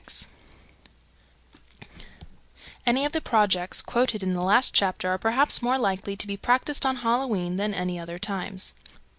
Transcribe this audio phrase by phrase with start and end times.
[2.87, 6.37] Any of the projects quoted in the last chapter are perhaps more likely to be
[6.37, 8.73] practised on Halloween than at other times.